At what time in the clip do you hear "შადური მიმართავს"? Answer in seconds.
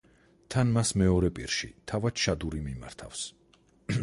2.25-3.23